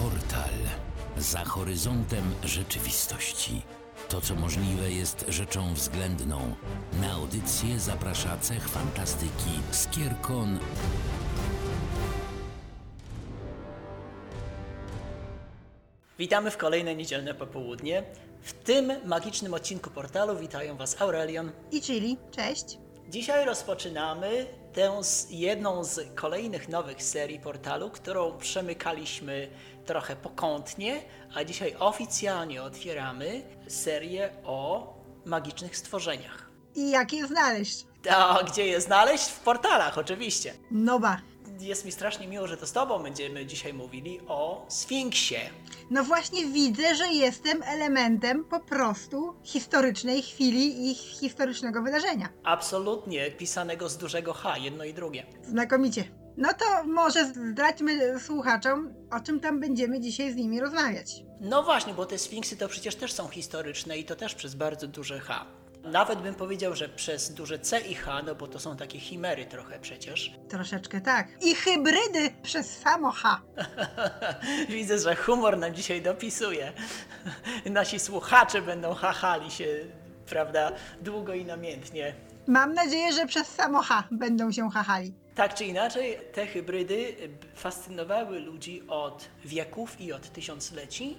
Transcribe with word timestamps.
Portal. 0.00 0.54
Za 1.16 1.44
horyzontem 1.44 2.34
rzeczywistości. 2.44 3.62
To, 4.08 4.20
co 4.20 4.34
możliwe, 4.34 4.90
jest 4.90 5.24
rzeczą 5.28 5.74
względną. 5.74 6.54
Na 7.00 7.12
audycję 7.12 7.80
zaprasza 7.80 8.38
cech 8.38 8.68
fantastyki 8.68 9.50
Skierkon 9.70 10.58
Witamy 16.18 16.50
w 16.50 16.56
kolejne 16.56 16.96
niedzielne 16.96 17.34
popołudnie. 17.34 18.02
W 18.42 18.52
tym 18.52 18.92
magicznym 19.04 19.54
odcinku 19.54 19.90
portalu 19.90 20.38
witają 20.38 20.76
Was 20.76 21.02
Aurelion. 21.02 21.52
I 21.72 21.80
Chili, 21.82 22.16
cześć. 22.30 22.78
Dzisiaj 23.08 23.44
rozpoczynamy 23.44 24.46
tę 24.72 25.00
jedną 25.30 25.84
z 25.84 26.00
kolejnych 26.14 26.68
nowych 26.68 27.02
serii 27.02 27.40
portalu, 27.40 27.90
którą 27.90 28.38
przemykaliśmy 28.38 29.50
trochę 29.86 30.16
pokątnie, 30.16 31.02
a 31.34 31.44
dzisiaj 31.44 31.76
oficjalnie 31.78 32.62
otwieramy 32.62 33.42
serię 33.68 34.30
o 34.44 34.94
magicznych 35.24 35.76
stworzeniach. 35.76 36.50
I 36.74 36.90
jak 36.90 37.12
je 37.12 37.26
znaleźć? 37.26 37.86
A 38.10 38.42
gdzie 38.42 38.66
je 38.66 38.80
znaleźć? 38.80 39.24
W 39.28 39.40
portalach, 39.40 39.98
oczywiście. 39.98 40.54
No 40.70 40.98
ba. 40.98 41.20
Jest 41.60 41.84
mi 41.84 41.92
strasznie 41.92 42.28
miło, 42.28 42.46
że 42.46 42.56
to 42.56 42.66
z 42.66 42.72
Tobą 42.72 43.02
będziemy 43.02 43.46
dzisiaj 43.46 43.74
mówili 43.74 44.20
o 44.28 44.66
Sfinksie. 44.68 45.36
No 45.90 46.04
właśnie 46.04 46.46
widzę, 46.46 46.94
że 46.94 47.06
jestem 47.08 47.62
elementem 47.62 48.44
po 48.44 48.60
prostu 48.60 49.34
historycznej 49.44 50.22
chwili 50.22 50.90
i 50.90 50.94
historycznego 50.94 51.82
wydarzenia. 51.82 52.28
Absolutnie 52.44 53.30
pisanego 53.30 53.88
z 53.88 53.96
dużego 53.96 54.32
H, 54.32 54.58
jedno 54.58 54.84
i 54.84 54.94
drugie. 54.94 55.26
Znakomicie. 55.42 56.04
No 56.36 56.48
to 56.54 56.84
może 56.84 57.24
zdradźmy 57.24 58.20
słuchaczom, 58.20 58.94
o 59.10 59.20
czym 59.20 59.40
tam 59.40 59.60
będziemy 59.60 60.00
dzisiaj 60.00 60.32
z 60.32 60.36
nimi 60.36 60.60
rozmawiać. 60.60 61.22
No 61.40 61.62
właśnie, 61.62 61.94
bo 61.94 62.06
te 62.06 62.18
sfinksy 62.18 62.56
to 62.56 62.68
przecież 62.68 62.94
też 62.94 63.12
są 63.12 63.28
historyczne 63.28 63.98
i 63.98 64.04
to 64.04 64.16
też 64.16 64.34
przez 64.34 64.54
bardzo 64.54 64.86
duże 64.86 65.20
H. 65.20 65.46
Nawet 65.84 66.18
bym 66.18 66.34
powiedział, 66.34 66.74
że 66.74 66.88
przez 66.88 67.34
duże 67.34 67.58
C 67.58 67.80
i 67.80 67.94
H, 67.94 68.22
no 68.22 68.34
bo 68.34 68.46
to 68.48 68.58
są 68.58 68.76
takie 68.76 69.00
chimery 69.00 69.46
trochę 69.46 69.80
przecież. 69.80 70.32
Troszeczkę 70.48 71.00
tak. 71.00 71.28
I 71.40 71.54
hybrydy 71.54 72.30
przez 72.42 72.78
samo 72.78 73.10
H. 73.10 73.40
Widzę, 74.68 74.98
że 74.98 75.16
humor 75.16 75.58
nam 75.58 75.74
dzisiaj 75.74 76.02
dopisuje. 76.02 76.72
Nasi 77.70 77.98
słuchacze 77.98 78.62
będą 78.62 78.94
hachali 78.94 79.50
się, 79.50 79.66
prawda, 80.26 80.72
długo 81.00 81.34
i 81.34 81.44
namiętnie. 81.44 82.14
Mam 82.46 82.74
nadzieję, 82.74 83.12
że 83.12 83.26
przez 83.26 83.48
samo 83.48 83.82
H 83.82 84.04
będą 84.10 84.52
się 84.52 84.70
chachali. 84.70 85.14
Tak 85.34 85.54
czy 85.54 85.64
inaczej, 85.64 86.18
te 86.32 86.46
hybrydy 86.46 87.14
fascynowały 87.54 88.40
ludzi 88.40 88.82
od 88.88 89.28
wieków 89.44 90.00
i 90.00 90.12
od 90.12 90.32
tysiącleci, 90.32 91.16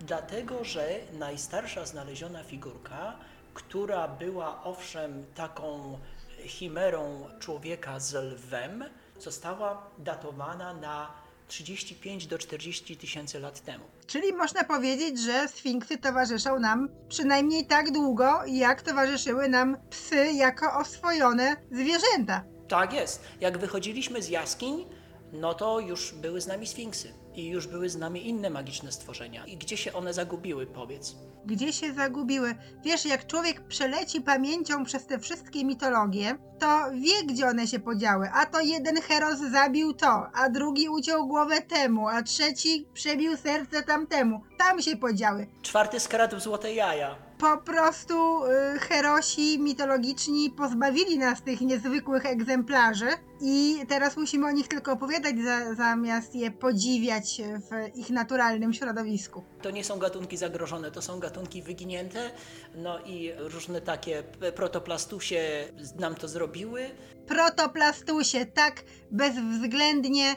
dlatego 0.00 0.64
że 0.64 0.88
najstarsza 1.12 1.86
znaleziona 1.86 2.44
figurka, 2.44 3.16
która 3.58 4.08
była 4.08 4.64
owszem 4.64 5.24
taką 5.34 5.98
chimerą 6.42 7.26
człowieka 7.38 8.00
z 8.00 8.14
lwem, 8.14 8.84
została 9.18 9.90
datowana 9.98 10.74
na 10.74 11.12
35 11.48 12.26
do 12.26 12.38
40 12.38 12.96
tysięcy 12.96 13.40
lat 13.40 13.60
temu. 13.60 13.84
Czyli 14.06 14.32
można 14.32 14.64
powiedzieć, 14.64 15.20
że 15.20 15.48
sfinksy 15.48 15.98
towarzyszą 15.98 16.58
nam 16.58 16.88
przynajmniej 17.08 17.66
tak 17.66 17.92
długo, 17.92 18.40
jak 18.46 18.82
towarzyszyły 18.82 19.48
nam 19.48 19.76
psy 19.90 20.32
jako 20.32 20.78
oswojone 20.78 21.56
zwierzęta. 21.72 22.44
Tak 22.68 22.92
jest. 22.92 23.22
Jak 23.40 23.58
wychodziliśmy 23.58 24.22
z 24.22 24.28
jaskiń, 24.28 24.86
no 25.32 25.54
to 25.54 25.80
już 25.80 26.12
były 26.12 26.40
z 26.40 26.46
nami 26.46 26.66
sfinksy 26.66 27.14
i 27.38 27.48
już 27.48 27.66
były 27.66 27.88
z 27.88 27.96
nami 27.96 28.28
inne 28.28 28.50
magiczne 28.50 28.92
stworzenia. 28.92 29.46
I 29.46 29.56
gdzie 29.56 29.76
się 29.76 29.92
one 29.92 30.14
zagubiły, 30.14 30.66
powiedz? 30.66 31.16
Gdzie 31.46 31.72
się 31.72 31.92
zagubiły? 31.92 32.54
Wiesz, 32.84 33.04
jak 33.04 33.26
człowiek 33.26 33.60
przeleci 33.60 34.20
pamięcią 34.20 34.84
przez 34.84 35.06
te 35.06 35.18
wszystkie 35.18 35.64
mitologie, 35.64 36.38
to 36.58 36.90
wie, 36.90 37.26
gdzie 37.26 37.46
one 37.46 37.66
się 37.66 37.78
podziały. 37.78 38.30
A 38.34 38.46
to 38.46 38.60
jeden 38.60 38.96
heros 38.96 39.38
zabił 39.52 39.92
to, 39.92 40.26
a 40.34 40.48
drugi 40.48 40.88
uciął 40.88 41.26
głowę 41.26 41.62
temu, 41.62 42.08
a 42.08 42.22
trzeci 42.22 42.86
przebił 42.94 43.36
serce 43.36 43.82
tamtemu. 43.82 44.40
Tam 44.58 44.82
się 44.82 44.96
podziały. 44.96 45.46
Czwarty 45.62 46.00
skradł 46.00 46.40
złote 46.40 46.74
jaja. 46.74 47.27
Po 47.38 47.58
prostu 47.58 48.44
y, 48.44 48.78
herosi 48.78 49.58
mitologiczni 49.58 50.50
pozbawili 50.50 51.18
nas 51.18 51.42
tych 51.42 51.60
niezwykłych 51.60 52.26
egzemplarzy 52.26 53.08
i 53.40 53.78
teraz 53.88 54.16
musimy 54.16 54.46
o 54.46 54.50
nich 54.50 54.68
tylko 54.68 54.92
opowiadać 54.92 55.34
za, 55.44 55.74
zamiast 55.74 56.34
je 56.34 56.50
podziwiać 56.50 57.42
w 57.70 57.96
ich 57.96 58.10
naturalnym 58.10 58.72
środowisku. 58.72 59.44
To 59.62 59.70
nie 59.70 59.84
są 59.84 59.98
gatunki 59.98 60.36
zagrożone, 60.36 60.90
to 60.90 61.02
są 61.02 61.20
gatunki 61.20 61.62
wyginięte, 61.62 62.30
no 62.74 62.98
i 63.06 63.32
różne 63.38 63.80
takie 63.80 64.22
protoplastusie 64.54 65.68
nam 65.98 66.14
to 66.14 66.28
zrobiły. 66.28 66.90
Protoplastusie, 67.26 68.46
tak 68.46 68.82
bezwzględnie 69.10 70.36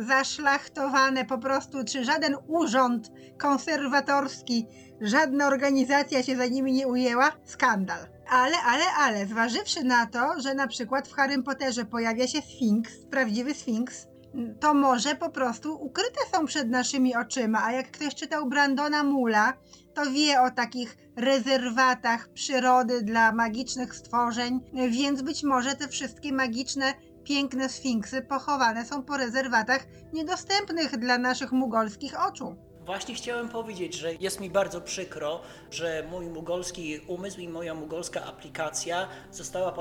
zaszlachtowane 0.00 1.24
po 1.24 1.38
prostu, 1.38 1.84
czy 1.84 2.04
żaden 2.04 2.36
urząd 2.46 3.10
konserwatorski, 3.38 4.66
żadna 5.00 5.46
organizacja 5.46 6.22
się 6.22 6.36
za 6.36 6.46
nimi 6.46 6.72
nie 6.72 6.88
ujęła? 6.88 7.32
Skandal. 7.44 8.06
Ale, 8.30 8.56
ale, 8.66 8.84
ale, 8.98 9.26
zważywszy 9.26 9.84
na 9.84 10.06
to, 10.06 10.40
że 10.40 10.54
na 10.54 10.66
przykład 10.66 11.08
w 11.08 11.12
Harrym 11.12 11.42
Potterze 11.42 11.84
pojawia 11.84 12.26
się 12.26 12.42
Sfinks, 12.42 12.92
prawdziwy 13.10 13.54
Sfinks, 13.54 14.06
to 14.60 14.74
może 14.74 15.14
po 15.14 15.30
prostu 15.30 15.74
ukryte 15.74 16.20
są 16.32 16.46
przed 16.46 16.70
naszymi 16.70 17.16
oczyma, 17.16 17.64
a 17.64 17.72
jak 17.72 17.90
ktoś 17.90 18.14
czytał 18.14 18.48
Brandona 18.48 19.04
Mula, 19.04 19.52
to 19.94 20.10
wie 20.10 20.40
o 20.40 20.50
takich 20.50 20.96
rezerwatach 21.16 22.28
przyrody 22.28 23.02
dla 23.02 23.32
magicznych 23.32 23.94
stworzeń, 23.94 24.60
więc 24.90 25.22
być 25.22 25.42
może 25.42 25.74
te 25.74 25.88
wszystkie 25.88 26.32
magiczne, 26.32 26.94
piękne 27.24 27.68
sfinksy 27.68 28.22
pochowane 28.22 28.86
są 28.86 29.02
po 29.02 29.16
rezerwatach 29.16 29.86
niedostępnych 30.12 30.96
dla 30.96 31.18
naszych 31.18 31.52
mugolskich 31.52 32.20
oczu. 32.28 32.56
Właśnie 32.86 33.14
chciałem 33.14 33.48
powiedzieć, 33.48 33.94
że 33.94 34.14
jest 34.14 34.40
mi 34.40 34.50
bardzo 34.50 34.80
przykro, 34.80 35.40
że 35.70 36.06
mój 36.10 36.26
mugolski 36.26 37.00
umysł 37.06 37.40
i 37.40 37.48
moja 37.48 37.74
mugolska 37.74 38.24
aplikacja 38.24 39.08
została 39.30 39.72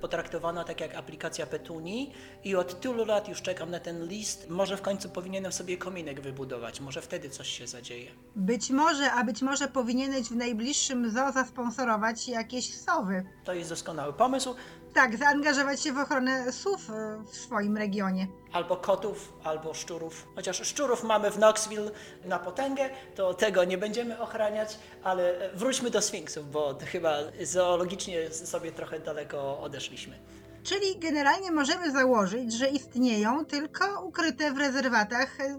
potraktowana 0.00 0.64
tak 0.64 0.80
jak 0.80 0.94
aplikacja 0.94 1.46
Petuni 1.46 2.12
i 2.44 2.56
od 2.56 2.80
tylu 2.80 3.04
lat 3.04 3.28
już 3.28 3.42
czekam 3.42 3.70
na 3.70 3.80
ten 3.80 4.06
list. 4.08 4.50
Może 4.50 4.76
w 4.76 4.82
końcu 4.82 5.08
powinienem 5.08 5.52
sobie 5.52 5.76
kominek 5.76 6.20
wybudować, 6.20 6.80
może 6.80 7.02
wtedy 7.02 7.30
coś 7.30 7.48
się 7.48 7.66
zadzieje. 7.66 8.10
Być 8.36 8.70
może, 8.70 9.12
a 9.12 9.24
być 9.24 9.42
może 9.42 9.68
powinieneś 9.68 10.28
w 10.28 10.36
najbliższym 10.36 11.10
zoo 11.10 11.32
zasponsorować 11.32 12.28
jakieś 12.28 12.74
sowy. 12.74 13.24
To 13.44 13.54
jest 13.54 13.70
doskonały 13.70 14.12
pomysł. 14.12 14.54
Tak, 14.94 15.16
zaangażować 15.16 15.80
się 15.82 15.92
w 15.92 15.98
ochronę 15.98 16.52
sów 16.52 16.90
e, 16.90 17.24
w 17.26 17.36
swoim 17.36 17.76
regionie. 17.76 18.26
Albo 18.52 18.76
kotów, 18.76 19.32
albo 19.44 19.74
szczurów. 19.74 20.26
Chociaż 20.34 20.68
szczurów 20.68 21.04
mamy 21.04 21.30
w 21.30 21.36
Knoxville 21.36 21.90
na 22.24 22.38
potęgę, 22.38 22.90
to 23.14 23.34
tego 23.34 23.64
nie 23.64 23.78
będziemy 23.78 24.20
ochraniać, 24.20 24.78
ale 25.02 25.38
e, 25.38 25.56
wróćmy 25.56 25.90
do 25.90 26.02
sfinksów, 26.02 26.50
bo 26.50 26.78
chyba 26.92 27.16
zoologicznie 27.42 28.30
sobie 28.30 28.72
trochę 28.72 29.00
daleko 29.00 29.60
odeszliśmy. 29.60 30.18
Czyli 30.62 30.98
generalnie 30.98 31.50
możemy 31.50 31.90
założyć, 31.92 32.52
że 32.52 32.68
istnieją 32.68 33.44
tylko 33.44 34.04
ukryte 34.04 34.52
w 34.52 34.58
rezerwatach, 34.58 35.40
e, 35.40 35.58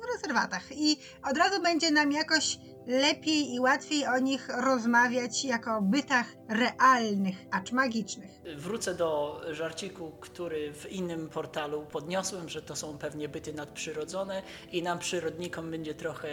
w 0.00 0.14
rezerwatach 0.14 0.62
i 0.72 0.96
od 1.30 1.36
razu 1.36 1.62
będzie 1.62 1.90
nam 1.90 2.12
jakoś 2.12 2.58
lepiej 2.86 3.54
i 3.54 3.60
łatwiej 3.60 4.06
o 4.06 4.18
nich 4.18 4.48
rozmawiać 4.48 5.44
jako 5.44 5.76
o 5.76 5.82
bytach 5.82 6.26
realnych, 6.48 7.36
acz 7.50 7.72
magicznych. 7.72 8.30
Wrócę 8.56 8.94
do 8.94 9.40
żarciku, 9.50 10.10
który 10.20 10.74
w 10.74 10.92
innym 10.92 11.28
portalu 11.28 11.86
podniosłem, 11.86 12.48
że 12.48 12.62
to 12.62 12.76
są 12.76 12.98
pewnie 12.98 13.28
byty 13.28 13.52
nadprzyrodzone 13.52 14.42
i 14.72 14.82
nam 14.82 14.98
przyrodnikom 14.98 15.70
będzie 15.70 15.94
trochę 15.94 16.28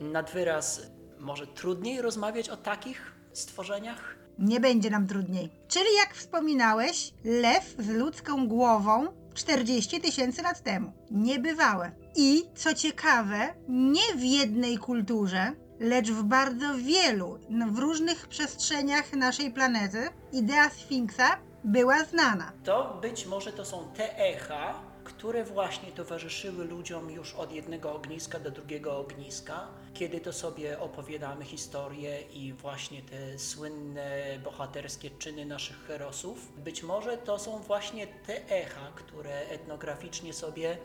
nad 0.00 0.30
wyraz 0.30 0.80
może 1.18 1.46
trudniej 1.46 2.02
rozmawiać 2.02 2.48
o 2.48 2.56
takich 2.56 3.12
stworzeniach. 3.32 4.16
Nie 4.38 4.60
będzie 4.60 4.90
nam 4.90 5.06
trudniej. 5.06 5.50
Czyli 5.68 5.94
jak 5.96 6.14
wspominałeś, 6.14 7.12
lew 7.24 7.74
z 7.78 7.88
ludzką 7.88 8.48
głową 8.48 9.06
40 9.34 10.00
tysięcy 10.00 10.42
lat 10.42 10.62
temu. 10.62 10.92
Niebywałe. 11.10 11.92
I 12.16 12.42
co 12.54 12.74
ciekawe, 12.74 13.54
nie 13.68 14.14
w 14.16 14.24
jednej 14.24 14.78
kulturze, 14.78 15.52
lecz 15.82 16.10
w 16.10 16.22
bardzo 16.22 16.74
wielu, 16.74 17.38
w 17.72 17.78
różnych 17.78 18.28
przestrzeniach 18.28 19.12
naszej 19.12 19.50
planety, 19.50 20.08
idea 20.32 20.70
Sfinksa 20.70 21.38
była 21.64 22.04
znana. 22.04 22.52
To 22.64 22.98
być 23.02 23.26
może 23.26 23.52
to 23.52 23.64
są 23.64 23.88
te 23.94 24.18
echa, 24.18 24.74
które 25.04 25.44
właśnie 25.44 25.92
towarzyszyły 25.92 26.64
ludziom 26.64 27.10
już 27.10 27.34
od 27.34 27.52
jednego 27.52 27.94
ogniska 27.94 28.40
do 28.40 28.50
drugiego 28.50 28.98
ogniska, 28.98 29.68
kiedy 29.94 30.20
to 30.20 30.32
sobie 30.32 30.80
opowiadamy 30.80 31.44
historię 31.44 32.22
i 32.22 32.52
właśnie 32.52 33.02
te 33.02 33.38
słynne 33.38 34.38
bohaterskie 34.44 35.10
czyny 35.10 35.46
naszych 35.46 35.86
herosów. 35.86 36.52
Być 36.56 36.82
może 36.82 37.18
to 37.18 37.38
są 37.38 37.58
właśnie 37.58 38.06
te 38.06 38.48
echa, 38.48 38.92
które 38.94 39.40
etnograficznie 39.40 40.32
sobie 40.32 40.78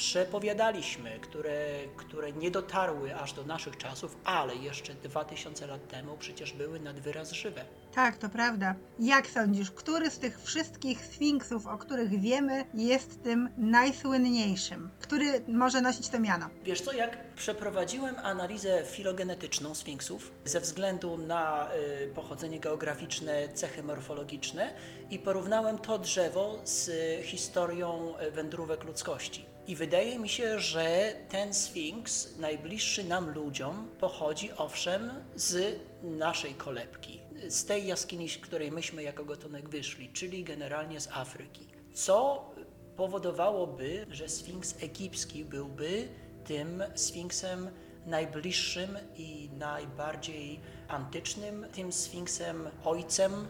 przepowiadaliśmy, 0.00 1.18
które, 1.20 1.58
które 1.96 2.32
nie 2.32 2.50
dotarły 2.50 3.16
aż 3.16 3.32
do 3.32 3.44
naszych 3.44 3.76
czasów, 3.76 4.16
ale 4.24 4.56
jeszcze 4.56 4.94
2000 4.94 5.66
lat 5.66 5.88
temu 5.88 6.16
przecież 6.18 6.52
były 6.52 6.80
nad 6.80 7.00
wyraz 7.00 7.32
żywe. 7.32 7.64
Tak, 7.94 8.18
to 8.18 8.28
prawda. 8.28 8.74
Jak 8.98 9.26
sądzisz, 9.26 9.70
który 9.70 10.10
z 10.10 10.18
tych 10.18 10.42
wszystkich 10.42 11.04
sfinksów, 11.04 11.66
o 11.66 11.78
których 11.78 12.20
wiemy, 12.20 12.64
jest 12.74 13.22
tym 13.22 13.48
najsłynniejszym? 13.58 14.90
Który 15.00 15.40
może 15.48 15.80
nosić 15.80 16.08
to 16.08 16.20
miano? 16.20 16.46
Wiesz 16.64 16.80
co, 16.80 16.92
jak 16.92 17.34
przeprowadziłem 17.34 18.16
analizę 18.22 18.84
filogenetyczną 18.84 19.74
sfinksów 19.74 20.32
ze 20.44 20.60
względu 20.60 21.18
na 21.18 21.68
y, 21.74 22.14
pochodzenie 22.14 22.60
geograficzne, 22.60 23.48
cechy 23.54 23.82
morfologiczne 23.82 24.74
i 25.10 25.18
porównałem 25.18 25.78
to 25.78 25.98
drzewo 25.98 26.58
z 26.64 26.90
historią 27.24 28.14
y, 28.20 28.30
wędrówek 28.30 28.84
ludzkości. 28.84 29.50
I 29.70 29.76
wydaje 29.76 30.18
mi 30.18 30.28
się, 30.28 30.58
że 30.60 31.14
ten 31.28 31.54
sfinks, 31.54 32.38
najbliższy 32.38 33.04
nam 33.04 33.30
ludziom, 33.30 33.88
pochodzi 34.00 34.52
owszem 34.52 35.10
z 35.34 35.80
naszej 36.02 36.54
kolebki, 36.54 37.20
z 37.48 37.64
tej 37.64 37.86
jaskini, 37.86 38.28
z 38.28 38.38
której 38.38 38.72
myśmy 38.72 39.02
jako 39.02 39.24
gatunek 39.24 39.68
wyszli, 39.68 40.12
czyli 40.12 40.44
generalnie 40.44 41.00
z 41.00 41.08
Afryki. 41.08 41.66
Co 41.94 42.44
powodowałoby, 42.96 44.06
że 44.10 44.28
Sfinks 44.28 44.74
egipski 44.82 45.44
byłby 45.44 46.08
tym 46.44 46.82
Sfinksem 46.94 47.70
najbliższym 48.06 48.98
i 49.16 49.50
najbardziej 49.58 50.60
antycznym, 50.88 51.66
tym 51.72 51.92
Sfinksem 51.92 52.68
ojcem, 52.84 53.46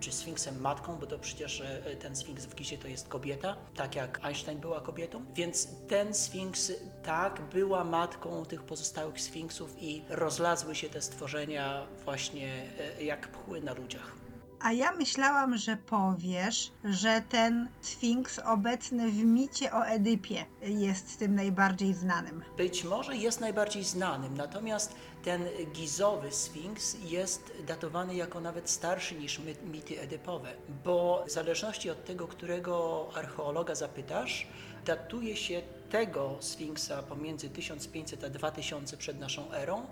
czy 0.00 0.12
Sfinksem 0.12 0.60
matką, 0.60 0.96
bo 0.96 1.06
to 1.06 1.18
przecież 1.18 1.60
e, 1.60 1.96
ten 1.96 2.16
Sfinks 2.16 2.46
w 2.46 2.54
Gizie 2.54 2.78
to 2.78 2.88
jest 2.88 3.08
kobieta, 3.08 3.56
tak 3.74 3.94
jak 3.94 4.20
Einstein 4.24 4.58
była 4.58 4.80
kobietą. 4.80 5.24
Więc 5.34 5.68
ten 5.88 6.14
Sfinks 6.14 6.72
tak 7.02 7.40
była 7.52 7.84
matką 7.84 8.44
tych 8.44 8.62
pozostałych 8.62 9.20
Sfinksów 9.20 9.82
i 9.82 10.02
rozlazły 10.08 10.74
się 10.74 10.88
te 10.88 11.02
stworzenia 11.02 11.86
właśnie 12.04 12.62
e, 12.98 13.04
jak 13.04 13.28
pchły 13.28 13.60
na 13.60 13.72
ludziach. 13.72 14.17
A 14.60 14.72
ja 14.72 14.92
myślałam, 14.92 15.56
że 15.56 15.76
powiesz, 15.76 16.72
że 16.84 17.22
ten 17.28 17.68
sfinks 17.80 18.38
obecny 18.38 19.10
w 19.10 19.24
micie 19.24 19.72
o 19.72 19.86
Edypie 19.86 20.44
jest 20.62 21.18
tym 21.18 21.34
najbardziej 21.34 21.94
znanym. 21.94 22.42
Być 22.56 22.84
może 22.84 23.16
jest 23.16 23.40
najbardziej 23.40 23.84
znanym, 23.84 24.36
natomiast 24.36 24.94
ten 25.24 25.44
gizowy 25.72 26.32
sfinks 26.32 26.96
jest 27.04 27.52
datowany 27.66 28.14
jako 28.14 28.40
nawet 28.40 28.70
starszy 28.70 29.14
niż 29.14 29.40
mity 29.64 30.00
edypowe, 30.00 30.52
bo 30.84 31.24
w 31.26 31.30
zależności 31.30 31.90
od 31.90 32.04
tego, 32.04 32.28
którego 32.28 33.06
archeologa 33.14 33.74
zapytasz, 33.74 34.46
datuje 34.84 35.36
się 35.36 35.62
tego 35.90 36.36
sfinksa 36.40 37.02
pomiędzy 37.02 37.50
1500 37.50 38.24
a 38.24 38.28
2000 38.28 38.96
przed 38.96 39.20
naszą 39.20 39.52
erą, 39.52 39.86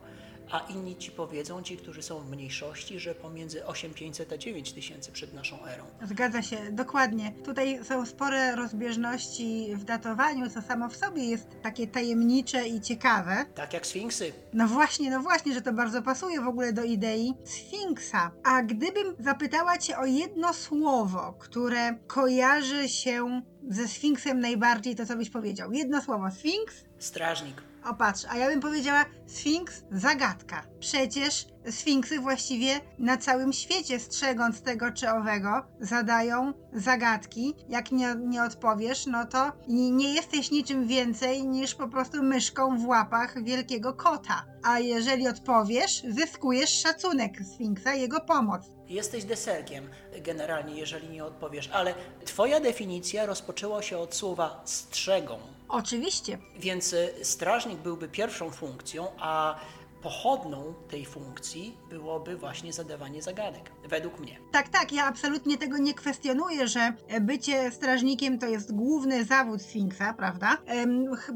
a 0.50 0.58
inni 0.58 0.96
ci 0.96 1.10
powiedzą, 1.10 1.62
ci, 1.62 1.76
którzy 1.76 2.02
są 2.02 2.20
w 2.20 2.30
mniejszości, 2.30 3.00
że 3.00 3.14
pomiędzy 3.14 3.66
8500 3.66 4.32
a 4.32 4.38
9000 4.38 5.12
przed 5.12 5.34
naszą 5.34 5.64
erą. 5.64 5.84
Zgadza 6.02 6.42
się, 6.42 6.56
dokładnie. 6.72 7.32
Tutaj 7.44 7.84
są 7.84 8.06
spore 8.06 8.56
rozbieżności 8.56 9.68
w 9.74 9.84
datowaniu, 9.84 10.50
co 10.50 10.62
samo 10.62 10.88
w 10.88 10.96
sobie 10.96 11.24
jest 11.24 11.48
takie 11.62 11.86
tajemnicze 11.86 12.68
i 12.68 12.80
ciekawe. 12.80 13.46
Tak 13.54 13.72
jak 13.72 13.86
sfinksy. 13.86 14.32
No 14.52 14.68
właśnie, 14.68 15.10
no 15.10 15.20
właśnie, 15.20 15.54
że 15.54 15.62
to 15.62 15.72
bardzo 15.72 16.02
pasuje 16.02 16.40
w 16.40 16.48
ogóle 16.48 16.72
do 16.72 16.82
idei 16.84 17.34
Sfinksa. 17.44 18.30
A 18.44 18.62
gdybym 18.62 19.16
zapytała 19.18 19.78
Cię 19.78 19.98
o 19.98 20.06
jedno 20.06 20.52
słowo, 20.54 21.34
które 21.38 21.94
kojarzy 22.06 22.88
się 22.88 23.42
ze 23.68 23.88
Sfinksem 23.88 24.40
najbardziej, 24.40 24.96
to 24.96 25.06
co 25.06 25.16
byś 25.16 25.30
powiedział? 25.30 25.72
Jedno 25.72 26.02
słowo, 26.02 26.30
Sfinks? 26.30 26.84
Strażnik. 26.98 27.62
O 27.86 27.94
patrz, 27.94 28.24
a 28.28 28.36
ja 28.36 28.48
bym 28.48 28.60
powiedziała 28.60 29.04
Sfinks 29.26 29.84
zagadka. 29.90 30.62
Przecież 30.80 31.46
Sfinksy 31.70 32.20
właściwie 32.20 32.80
na 32.98 33.16
całym 33.16 33.52
świecie, 33.52 34.00
strzegąc 34.00 34.62
tego 34.62 34.92
czy 34.92 35.10
owego, 35.10 35.66
zadają 35.80 36.52
zagadki. 36.72 37.54
Jak 37.68 37.92
nie, 37.92 38.14
nie 38.26 38.42
odpowiesz, 38.42 39.06
no 39.06 39.26
to 39.26 39.52
nie 39.68 40.14
jesteś 40.14 40.50
niczym 40.50 40.86
więcej 40.86 41.46
niż 41.46 41.74
po 41.74 41.88
prostu 41.88 42.22
myszką 42.22 42.78
w 42.78 42.86
łapach 42.86 43.44
wielkiego 43.44 43.94
kota. 43.94 44.44
A 44.68 44.78
jeżeli 44.78 45.28
odpowiesz, 45.28 46.02
zyskujesz 46.08 46.70
szacunek 46.70 47.32
Sfinksa, 47.54 47.94
jego 47.94 48.20
pomoc. 48.20 48.62
Jesteś 48.88 49.24
deserkiem, 49.24 49.90
generalnie, 50.22 50.74
jeżeli 50.74 51.08
nie 51.08 51.24
odpowiesz, 51.24 51.70
ale 51.72 51.94
Twoja 52.24 52.60
definicja 52.60 53.26
rozpoczęła 53.26 53.82
się 53.82 53.98
od 53.98 54.14
słowa 54.14 54.62
strzegą, 54.64 55.38
Oczywiście, 55.68 56.38
więc 56.58 56.92
y, 56.92 57.14
strażnik 57.22 57.78
byłby 57.78 58.08
pierwszą 58.08 58.50
funkcją, 58.50 59.08
a 59.18 59.60
pochodną 60.02 60.74
tej 60.88 61.06
funkcji 61.06 61.76
byłoby 61.90 62.36
właśnie 62.36 62.72
zadawanie 62.72 63.22
zagadek, 63.22 63.70
według 63.88 64.20
mnie. 64.20 64.38
Tak, 64.52 64.68
tak, 64.68 64.92
ja 64.92 65.04
absolutnie 65.04 65.58
tego 65.58 65.78
nie 65.78 65.94
kwestionuję, 65.94 66.68
że 66.68 66.92
bycie 67.20 67.70
strażnikiem 67.70 68.38
to 68.38 68.46
jest 68.46 68.74
główny 68.74 69.24
zawód 69.24 69.62
Sfinksa, 69.62 70.14
prawda? 70.14 70.58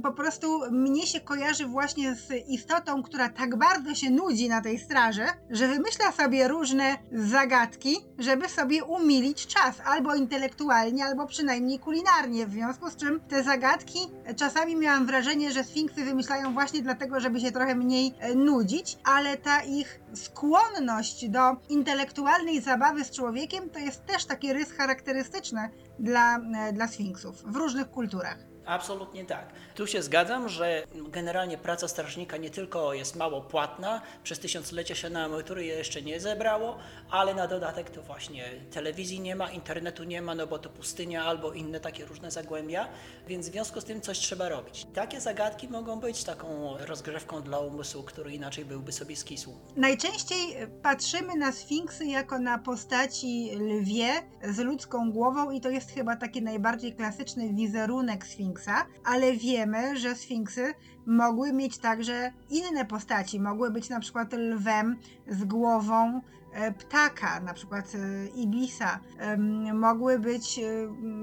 Po 0.02 0.12
prostu 0.12 0.60
mnie 0.70 1.06
się 1.06 1.20
kojarzy 1.20 1.66
właśnie 1.66 2.14
z 2.14 2.48
istotą, 2.48 3.02
która 3.02 3.28
tak 3.28 3.56
bardzo 3.56 3.94
się 3.94 4.10
nudzi 4.10 4.48
na 4.48 4.60
tej 4.60 4.78
straży, 4.78 5.24
że 5.50 5.68
wymyśla 5.68 6.12
sobie 6.12 6.48
różne 6.48 6.96
zagadki, 7.12 7.96
żeby 8.18 8.48
sobie 8.48 8.84
umilić 8.84 9.46
czas, 9.46 9.80
albo 9.84 10.14
intelektualnie, 10.14 11.04
albo 11.04 11.26
przynajmniej 11.26 11.78
kulinarnie. 11.78 12.46
W 12.46 12.52
związku 12.52 12.90
z 12.90 12.96
czym 12.96 13.20
te 13.20 13.42
zagadki 13.42 13.98
e, 14.24 14.34
czasami 14.34 14.76
miałam 14.76 15.06
wrażenie, 15.06 15.52
że 15.52 15.64
Sfinksy 15.64 16.04
wymyślają 16.04 16.52
właśnie 16.52 16.82
dlatego, 16.82 17.20
żeby 17.20 17.40
się 17.40 17.52
trochę 17.52 17.74
mniej 17.74 18.14
e, 18.18 18.34
nudzić, 18.50 18.98
ale 19.04 19.36
ta 19.36 19.62
ich 19.62 20.00
skłonność 20.14 21.28
do 21.28 21.56
intelektualnej 21.68 22.60
zabawy 22.60 23.04
z 23.04 23.10
człowiekiem 23.10 23.70
to 23.70 23.78
jest 23.78 24.06
też 24.06 24.24
taki 24.24 24.52
rys 24.52 24.72
charakterystyczny 24.72 25.70
dla, 25.98 26.38
e, 26.38 26.72
dla 26.72 26.88
Sfinksów 26.88 27.42
w 27.52 27.56
różnych 27.56 27.90
kulturach. 27.90 28.49
Absolutnie 28.66 29.24
tak. 29.24 29.52
Tu 29.74 29.86
się 29.86 30.02
zgadzam, 30.02 30.48
że 30.48 30.82
generalnie 30.94 31.58
praca 31.58 31.88
strażnika 31.88 32.36
nie 32.36 32.50
tylko 32.50 32.94
jest 32.94 33.16
mało 33.16 33.40
płatna, 33.40 34.02
przez 34.22 34.38
tysiąclecia 34.38 34.94
się 34.94 35.10
na 35.10 35.26
emerytury 35.26 35.64
je 35.64 35.74
jeszcze 35.74 36.02
nie 36.02 36.20
zebrało, 36.20 36.78
ale 37.10 37.34
na 37.34 37.46
dodatek 37.46 37.90
to 37.90 38.02
właśnie 38.02 38.44
telewizji 38.70 39.20
nie 39.20 39.36
ma, 39.36 39.50
internetu 39.50 40.04
nie 40.04 40.22
ma, 40.22 40.34
no 40.34 40.46
bo 40.46 40.58
to 40.58 40.68
pustynia 40.68 41.24
albo 41.24 41.52
inne 41.52 41.80
takie 41.80 42.04
różne 42.04 42.30
zagłębia, 42.30 42.88
więc 43.28 43.48
w 43.48 43.52
związku 43.52 43.80
z 43.80 43.84
tym 43.84 44.00
coś 44.00 44.18
trzeba 44.18 44.48
robić. 44.48 44.86
Takie 44.94 45.20
zagadki 45.20 45.68
mogą 45.68 46.00
być 46.00 46.24
taką 46.24 46.76
rozgrzewką 46.78 47.42
dla 47.42 47.58
umysłu, 47.58 48.02
który 48.02 48.32
inaczej 48.32 48.64
byłby 48.64 48.92
sobie 48.92 49.16
skisł. 49.16 49.54
Najczęściej 49.76 50.56
patrzymy 50.82 51.36
na 51.36 51.52
Sfinksy 51.52 52.06
jako 52.06 52.38
na 52.38 52.58
postaci 52.58 53.50
lwie 53.54 54.10
z 54.44 54.58
ludzką 54.58 55.12
głową 55.12 55.50
i 55.50 55.60
to 55.60 55.70
jest 55.70 55.90
chyba 55.90 56.16
taki 56.16 56.42
najbardziej 56.42 56.94
klasyczny 56.94 57.52
wizerunek 57.52 58.26
Sfinksa, 58.50 58.86
ale 59.04 59.32
wiemy, 59.32 59.98
że 59.98 60.14
Sfinksy 60.14 60.74
mogły 61.06 61.52
mieć 61.52 61.78
także 61.78 62.32
inne 62.50 62.84
postaci. 62.84 63.40
Mogły 63.40 63.70
być 63.70 63.88
na 63.88 64.00
przykład 64.00 64.32
lwem 64.32 64.96
z 65.28 65.44
głową 65.44 66.20
e, 66.52 66.72
ptaka, 66.72 67.40
na 67.40 67.54
przykład 67.54 67.92
e, 67.94 68.26
ibisa. 68.26 69.00
Em, 69.18 69.78
Mogły 69.78 70.18
być 70.18 70.58
e, 70.58 70.62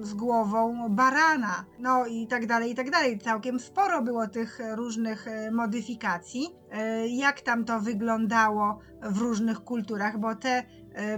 z 0.02 0.14
głową 0.14 0.90
barana, 0.90 1.66
no 1.80 2.06
i 2.06 2.28
tak 2.28 2.46
dalej, 2.46 2.72
i 2.72 2.76
tak 2.76 2.92
dalej. 2.92 3.20
Całkiem 3.20 3.60
sporo 3.60 4.02
było 4.02 4.28
tych 4.28 4.60
różnych 4.76 5.26
modyfikacji. 5.52 6.50
Jak 7.10 7.42
tam 7.42 7.66
to 7.66 7.80
wyglądało 7.80 8.80
w 9.02 9.18
różnych 9.18 9.60
kulturach, 9.60 10.20
bo 10.20 10.36
te 10.36 10.64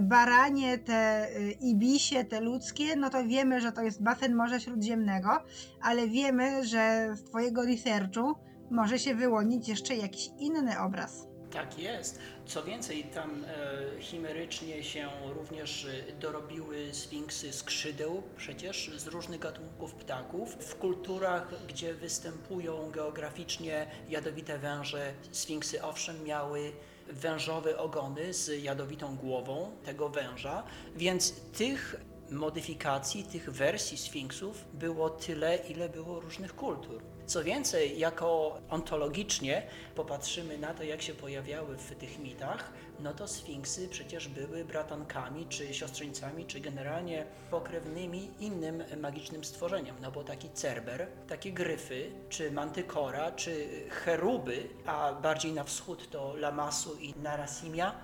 baranie, 0.02 0.78
te 0.78 0.92
e, 0.92 1.50
ibisie, 1.50 2.24
te 2.24 2.40
ludzkie, 2.40 2.96
no 2.96 3.10
to 3.10 3.24
wiemy, 3.24 3.60
że 3.60 3.72
to 3.72 3.82
jest 3.82 4.02
basen 4.02 4.34
Morza 4.34 4.60
Śródziemnego, 4.60 5.30
ale 5.82 6.08
wiemy, 6.08 6.66
że 6.66 7.10
z 7.16 7.24
Twojego 7.24 7.64
researchu 7.64 8.34
może 8.70 8.98
się 8.98 9.14
wyłonić 9.14 9.68
jeszcze 9.68 9.96
jakiś 9.96 10.30
inny 10.38 10.80
obraz. 10.80 11.30
Tak 11.50 11.78
jest. 11.78 12.18
Co 12.46 12.64
więcej, 12.64 13.04
tam 13.04 13.44
e, 13.44 14.02
chimerycznie 14.02 14.84
się 14.84 15.08
również 15.34 15.84
e, 15.84 16.12
dorobiły 16.12 16.94
sfinksy 16.94 17.52
skrzydeł, 17.52 18.22
przecież 18.36 18.90
z 18.96 19.06
różnych 19.06 19.40
gatunków 19.40 19.94
ptaków. 19.94 20.54
W 20.54 20.76
kulturach, 20.76 21.66
gdzie 21.68 21.94
występują 21.94 22.90
geograficznie 22.90 23.86
jadowite 24.08 24.58
węże, 24.58 25.12
sfinksy 25.32 25.82
owszem 25.82 26.24
miały 26.24 26.72
wężowe 27.12 27.78
ogony 27.78 28.34
z 28.34 28.62
jadowitą 28.62 29.16
głową 29.16 29.70
tego 29.84 30.08
węża, 30.08 30.62
więc 30.96 31.32
tych 31.32 31.96
modyfikacji 32.30 33.24
tych 33.24 33.50
wersji 33.50 33.98
sfinksów 33.98 34.64
było 34.74 35.10
tyle, 35.10 35.56
ile 35.56 35.88
było 35.88 36.20
różnych 36.20 36.56
kultur. 36.56 37.02
Co 37.26 37.44
więcej, 37.44 37.98
jako 37.98 38.58
ontologicznie 38.70 39.62
popatrzymy 39.94 40.58
na 40.58 40.74
to, 40.74 40.82
jak 40.82 41.02
się 41.02 41.14
pojawiały 41.14 41.76
w 41.76 41.94
tych 41.94 42.18
mitach, 42.18 42.72
no 43.00 43.14
to 43.14 43.28
sfinksy 43.28 43.88
przecież 43.88 44.28
były 44.28 44.64
bratankami, 44.64 45.46
czy 45.46 45.74
siostrzeńcami, 45.74 46.46
czy 46.46 46.60
generalnie 46.60 47.26
pokrewnymi 47.50 48.30
innym 48.40 48.84
magicznym 49.00 49.44
stworzeniom. 49.44 49.96
No 50.02 50.10
bo 50.10 50.24
taki 50.24 50.50
cerber, 50.50 51.06
takie 51.28 51.52
gryfy, 51.52 52.12
czy 52.28 52.50
mantykora, 52.50 53.32
czy 53.32 53.68
cheruby, 53.90 54.68
a 54.86 55.12
bardziej 55.12 55.52
na 55.52 55.64
wschód 55.64 56.10
to 56.10 56.36
Lamasu 56.36 56.94
i 56.94 57.14
Narasimia, 57.22 57.94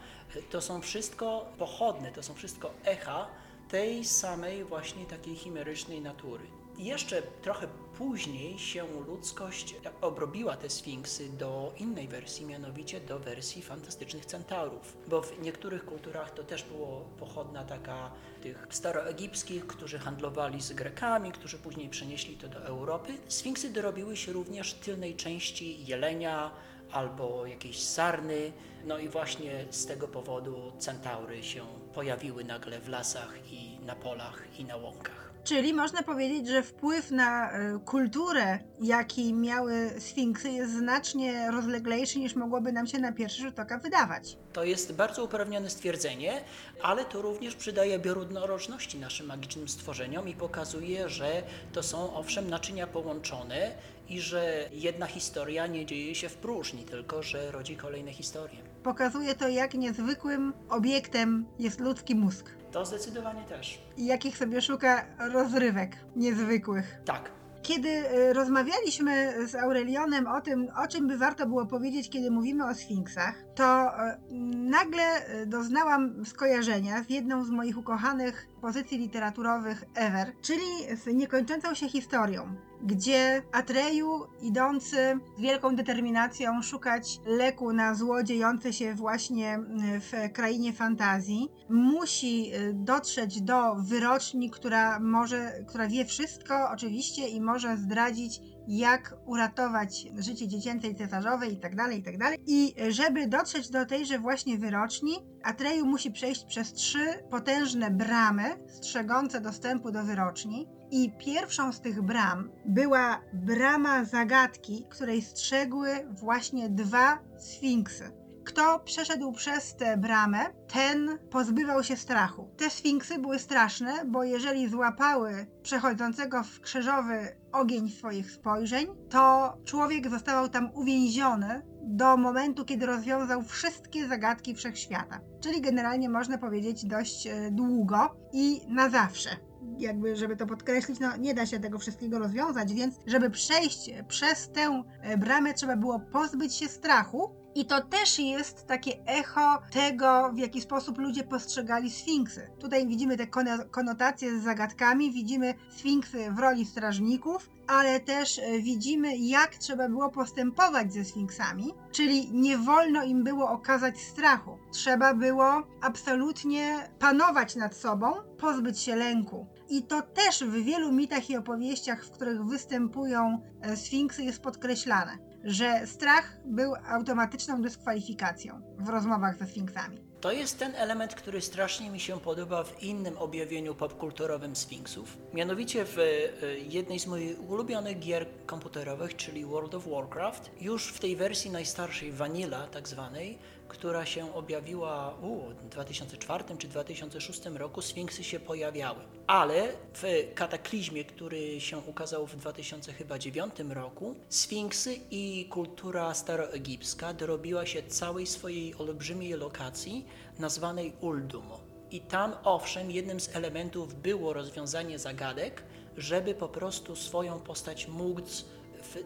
to 0.51 0.61
są 0.61 0.81
wszystko 0.81 1.53
pochodne, 1.59 2.13
to 2.13 2.23
są 2.23 2.35
wszystko 2.35 2.71
echa 2.85 3.29
tej 3.69 4.05
samej 4.05 4.65
właśnie 4.65 5.07
takiej 5.07 5.37
chimerycznej 5.37 6.01
natury. 6.01 6.45
I 6.79 6.85
jeszcze 6.85 7.23
trochę 7.23 7.69
później 7.99 8.59
się 8.59 8.85
ludzkość 9.07 9.75
obrobiła 10.01 10.57
te 10.57 10.71
sfinksy 10.71 11.29
do 11.29 11.73
innej 11.79 12.09
wersji, 12.09 12.47
mianowicie 12.47 13.01
do 13.01 13.19
wersji 13.19 13.63
fantastycznych 13.63 14.27
centaurów. 14.27 14.97
Bo 15.09 15.23
w 15.23 15.43
niektórych 15.43 15.85
kulturach 15.85 16.31
to 16.31 16.45
też 16.45 16.63
było 16.63 17.05
pochodna 17.19 17.65
taka 17.65 18.11
tych 18.43 18.67
staroegipskich, 18.71 19.67
którzy 19.67 19.99
handlowali 19.99 20.63
z 20.63 20.73
Grekami, 20.73 21.33
którzy 21.33 21.59
później 21.59 21.89
przenieśli 21.89 22.37
to 22.37 22.49
do 22.49 22.59
Europy. 22.65 23.19
Sfinksy 23.29 23.71
dorobiły 23.71 24.17
się 24.17 24.33
również 24.33 24.75
tylnej 24.75 25.17
części 25.17 25.87
jelenia 25.87 26.51
albo 26.93 27.47
jakiejś 27.47 27.83
sarny. 27.83 28.53
No 28.85 28.99
i 28.99 29.09
właśnie 29.09 29.65
z 29.71 29.87
tego 29.87 30.09
powodu 30.09 30.73
centaury 30.79 31.43
się 31.43 31.65
pojawiły 31.95 32.45
nagle 32.45 32.81
w 32.81 32.89
lasach 32.89 33.53
i 33.53 33.79
na 33.87 33.95
polach 33.95 34.43
i 34.59 34.65
na 34.65 34.77
łąkach. 34.77 35.26
Czyli 35.47 35.75
można 35.75 36.03
powiedzieć, 36.03 36.49
że 36.49 36.63
wpływ 36.63 37.11
na 37.11 37.53
e, 37.53 37.79
kulturę, 37.85 38.59
jaki 38.81 39.35
miały 39.35 39.91
sfinksy, 39.99 40.51
jest 40.51 40.73
znacznie 40.73 41.51
rozleglejszy 41.51 42.19
niż 42.19 42.35
mogłoby 42.35 42.73
nam 42.73 42.87
się 42.87 42.99
na 42.99 43.13
pierwszy 43.13 43.43
rzut 43.43 43.59
oka 43.59 43.79
wydawać. 43.79 44.37
To 44.53 44.65
jest 44.65 44.93
bardzo 44.93 45.25
uprawnione 45.25 45.71
stwierdzenie, 45.71 46.41
ale 46.83 47.05
to 47.05 47.23
również 47.23 47.57
przydaje 47.57 47.99
bioróżnorodności 47.99 48.99
naszym 48.99 49.27
magicznym 49.27 49.69
stworzeniom 49.69 50.29
i 50.29 50.35
pokazuje, 50.35 51.09
że 51.09 51.43
to 51.73 51.83
są 51.83 52.15
owszem 52.15 52.51
naczynia 52.51 52.87
połączone 52.87 53.71
i 54.09 54.21
że 54.21 54.69
jedna 54.73 55.07
historia 55.07 55.67
nie 55.67 55.87
dzieje 55.87 56.15
się 56.15 56.29
w 56.29 56.37
próżni, 56.37 56.85
tylko 56.85 57.23
że 57.23 57.51
rodzi 57.51 57.77
kolejne 57.77 58.13
historie. 58.13 58.59
Pokazuje 58.83 59.35
to, 59.35 59.49
jak 59.49 59.75
niezwykłym 59.75 60.53
obiektem 60.69 61.47
jest 61.59 61.81
ludzki 61.81 62.15
mózg 62.15 62.56
To 62.73 62.85
zdecydowanie 62.87 63.45
też. 63.45 63.83
i 63.97 64.07
jakich 64.07 64.39
sobie 64.39 64.63
szuka 64.63 65.05
rozrywek 65.33 65.97
niezwykłych. 66.17 66.97
Tak, 67.05 67.31
Kiedy 67.63 67.89
e, 67.89 68.33
rozmawialiśmy 68.33 69.35
z 69.49 69.55
Aurelionem 69.55 70.27
o 70.27 70.41
tym, 70.41 70.69
o 70.85 70.89
czym 70.89 71.09
by 71.09 71.19
warto 71.19 71.47
było 71.47 71.67
powiedzieć, 71.67 72.11
kiedy 72.11 72.31
mówimy 72.31 72.69
o 72.69 72.75
sfinksach, 72.75 73.35
to 73.55 73.65
e, 73.65 74.19
nagle 74.57 75.03
e, 75.03 75.47
doznałam 75.47 76.25
skojarzenia 76.25 77.03
z 77.03 77.11
jedną 77.11 77.45
z 77.45 77.51
moich 77.51 77.79
ukochanych 77.79 78.49
pozycji 78.61 78.99
literaturowych 78.99 79.85
ever, 79.95 80.33
czyli 80.43 80.97
z 81.05 81.07
niekończącą 81.07 81.75
się 81.75 81.89
historią, 81.89 82.57
gdzie 82.83 83.43
Atreju, 83.53 84.27
idący 84.43 84.97
z 85.37 85.41
wielką 85.41 85.77
determinacją 85.77 86.63
szukać 86.63 87.21
leku 87.27 87.73
na 87.73 87.95
zło 87.95 88.23
dziejące 88.23 88.73
się 88.73 88.95
właśnie 88.95 89.59
w 90.01 90.33
krainie 90.33 90.73
fantazji, 90.73 91.49
musi 91.69 92.55
y, 92.55 92.73
dotrzeć 92.75 93.43
do 93.43 93.75
wyroczni, 93.75 94.51
która 94.51 95.01
może, 95.01 95.53
która 95.69 95.89
wie 95.89 96.05
wszystko 96.05 96.71
oczywiście 96.71 97.29
i 97.29 97.41
może 97.41 97.77
zdradzić 97.77 98.41
jak 98.69 99.15
uratować 99.27 100.07
życie 100.19 100.49
dziecięcej 100.49 100.95
cesarzowej 100.95 101.53
i 101.53 101.57
tak 101.57 101.77
dalej, 101.77 101.99
i 101.99 102.03
tak. 102.03 102.35
I 102.47 102.75
żeby 102.89 103.27
dotrzeć 103.27 103.71
do 103.71 103.87
tejże 103.87 104.19
właśnie 104.19 104.59
wyroczni, 104.59 105.15
Atreju 105.43 105.87
musi 105.87 106.11
przejść 106.11 106.45
przez 106.45 106.73
trzy 106.73 107.07
potężne 107.31 107.91
bramy 107.91 108.45
strzegące 108.69 109.41
dostępu 109.41 109.91
do 109.91 110.05
wyroczni. 110.05 110.69
I 110.91 111.13
pierwszą 111.19 111.73
z 111.73 111.81
tych 111.81 112.03
bram 112.03 112.51
była 112.65 113.21
brama 113.33 114.05
zagadki, 114.05 114.87
której 114.89 115.23
strzegły 115.23 115.89
właśnie 116.11 116.69
dwa 116.69 117.19
sfinksy. 117.39 118.26
Kto 118.47 118.81
przeszedł 118.81 119.33
przez 119.33 119.77
tę 119.77 119.97
bramę, 119.97 120.39
ten 120.73 121.19
pozbywał 121.31 121.85
się 121.85 121.97
strachu. 121.97 122.49
Te 122.57 122.71
sfinksy 122.71 123.19
były 123.19 123.39
straszne, 123.39 124.05
bo 124.07 124.25
jeżeli 124.25 124.69
złapały 124.69 125.47
przechodzącego 125.63 126.43
w 126.43 126.61
krzyżowy 126.61 127.37
ogień 127.53 127.91
swoich 127.91 128.31
spojrzeń, 128.31 128.87
to 129.11 129.55
człowiek 129.65 130.11
zostawał 130.11 130.49
tam 130.49 130.71
uwięziony 130.75 131.63
do 131.83 132.17
momentu, 132.17 132.65
kiedy 132.65 132.87
rozwiązał 132.87 133.43
wszystkie 133.43 134.09
zagadki 134.09 134.55
wszechświata. 134.55 135.21
Czyli 135.41 135.61
generalnie 135.61 136.09
można 136.09 136.39
powiedzieć 136.39 136.85
dość 136.85 137.27
e, 137.27 137.51
długo 137.51 138.17
i 138.33 138.61
na 138.69 138.91
zawsze 138.91 139.31
jakby, 139.79 140.17
żeby 140.17 140.37
to 140.37 140.47
podkreślić, 140.47 141.01
no 141.01 141.17
nie 141.17 141.35
da 141.35 141.47
się 141.47 141.61
tego 141.61 141.79
wszystkiego 141.79 142.19
rozwiązać, 142.19 142.75
więc 142.75 142.95
żeby 143.07 143.31
przejść 143.31 143.91
przez 144.09 144.51
tę 144.51 144.83
e, 145.03 145.19
bramę 145.19 145.55
trzeba 145.55 145.77
było 145.77 146.01
pozbyć 146.01 146.55
się 146.55 146.69
strachu. 146.69 147.46
I 147.57 147.65
to 147.65 147.81
też 147.81 148.19
jest 148.19 148.67
takie 148.67 149.05
echo 149.07 149.59
tego, 149.73 150.31
w 150.33 150.39
jaki 150.39 150.61
sposób 150.61 150.99
ludzie 150.99 151.25
postrzegali 151.25 151.91
sfinksy. 151.91 152.51
Tutaj 152.59 152.87
widzimy 152.87 153.17
te 153.17 153.27
kono- 153.27 153.71
konotacje 153.71 154.41
z 154.41 154.45
zagadkami, 154.45 155.13
widzimy 155.13 155.55
sfinksy 155.71 156.31
w 156.31 156.39
roli 156.39 156.65
strażników, 156.65 157.51
ale 157.67 158.01
też 158.01 158.39
e, 158.39 158.59
widzimy, 158.59 159.17
jak 159.17 159.55
trzeba 159.55 159.89
było 159.89 160.11
postępować 160.11 160.93
ze 160.93 161.05
sfinksami, 161.05 161.75
czyli 161.93 162.33
nie 162.33 162.59
wolno 162.59 163.05
im 163.05 163.25
było 163.25 163.51
okazać 163.51 164.01
strachu. 164.01 164.59
Trzeba 164.73 165.15
było 165.15 165.63
absolutnie 165.83 166.89
panować 166.99 167.57
nad 167.57 167.77
sobą, 167.77 168.13
pozbyć 168.39 168.79
się 168.81 168.97
lęku. 168.97 169.47
I 169.69 169.83
to 169.83 170.03
też 170.03 170.45
w 170.45 170.53
wielu 170.53 170.93
mitach 170.93 171.31
i 171.31 171.37
opowieściach, 171.37 172.05
w 172.05 172.11
których 172.11 172.45
występują 172.45 173.41
e, 173.61 173.77
sfinksy, 173.77 174.23
jest 174.23 174.43
podkreślane, 174.43 175.26
że 175.47 175.87
strach 175.87 176.37
był 176.45 176.75
automatyczną 176.89 177.63
dyskwalifikacją 177.63 178.61
w 178.79 178.89
rozmowach 178.89 179.39
ze 179.39 179.47
sfinksami. 179.47 180.07
To 180.21 180.33
jest 180.33 180.59
ten 180.59 180.75
element, 180.75 181.15
który 181.15 181.41
strasznie 181.41 181.91
mi 181.91 182.01
się 182.01 182.21
podoba 182.21 182.65
w 182.65 182.83
innym 182.83 183.19
objawieniu 183.19 183.75
popkulturowym 183.75 184.57
Sfinksów. 184.57 185.19
Mianowicie 185.35 185.85
w 185.85 185.99
e, 185.99 186.59
jednej 186.59 187.01
z 187.01 187.07
moich 187.07 187.51
ulubionych 187.51 187.99
gier 187.99 188.27
komputerowych, 188.47 189.17
czyli 189.17 189.45
World 189.45 189.75
of 189.75 189.89
Warcraft, 189.89 190.51
już 190.61 190.87
w 190.93 191.01
tej 191.01 191.17
wersji 191.17 191.51
najstarszej, 191.51 192.13
Vanilla 192.13 192.67
tak 192.67 192.89
zwanej, 192.89 193.39
która 193.69 194.07
się 194.07 194.35
objawiła 194.35 195.15
u, 195.23 195.51
w 195.51 195.69
2004 195.69 196.45
czy 196.59 196.69
2006 196.69 197.45
roku, 197.45 197.83
Sfinksy 197.83 198.25
się 198.25 198.41
pojawiały. 198.41 199.01
Ale 199.27 199.69
w 199.95 200.03
kataklizmie, 200.35 201.05
który 201.05 201.61
się 201.61 201.79
ukazał 201.79 202.27
w 202.27 202.37
2009 202.37 203.55
roku, 203.69 204.15
Sfinksy 204.29 204.97
i 205.11 205.47
kultura 205.51 206.15
staroegipska 206.15 207.13
dorobiła 207.13 207.67
się 207.67 207.83
całej 207.83 208.27
swojej 208.27 208.75
olbrzymiej 208.75 209.33
lokacji 209.33 210.07
nazwanej 210.39 210.93
Uldum. 211.01 211.47
I 211.91 212.01
tam 212.01 212.33
owszem, 212.45 212.91
jednym 212.91 213.21
z 213.21 213.37
elementów 213.37 213.95
było 213.95 214.33
rozwiązanie 214.33 214.99
zagadek, 214.99 215.63
żeby 215.97 216.35
po 216.35 216.49
prostu 216.49 216.97
swoją 216.97 217.41
postać 217.41 217.89
móc 217.89 218.45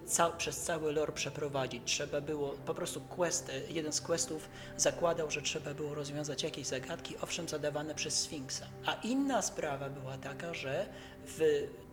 ca- 0.07 0.31
przez 0.31 0.57
cały 0.63 0.93
lore 0.93 1.13
przeprowadzić. 1.13 1.83
Trzeba 1.85 2.21
było 2.21 2.49
po 2.51 2.75
prostu 2.75 3.01
quest, 3.01 3.53
jeden 3.69 3.93
z 3.93 4.01
questów 4.01 4.49
zakładał, 4.77 5.31
że 5.31 5.43
trzeba 5.43 5.75
było 5.75 5.95
rozwiązać 5.95 6.43
jakieś 6.43 6.67
zagadki, 6.67 7.15
owszem, 7.21 7.49
zadawane 7.49 7.95
przez 7.95 8.21
Sfinksa. 8.21 8.67
A 8.87 8.95
inna 8.95 9.43
sprawa 9.43 9.89
była 9.91 10.19
taka, 10.19 10.55
że 10.55 10.87
w 11.27 11.41